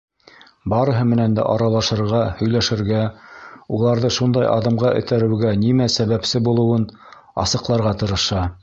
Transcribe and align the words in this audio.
Барыһы 0.71 1.01
менән 1.09 1.35
дә 1.39 1.43
аралашырға, 1.55 2.21
һөйләшергә, 2.39 3.03
уларҙы 3.77 4.13
шундай 4.17 4.49
аҙымға 4.55 4.95
этәреүгә 5.03 5.53
нимә 5.67 5.91
сәбәпсе 5.99 6.47
булыуын 6.51 6.93
асыҡларға 7.47 7.99
тырыша. 8.05 8.47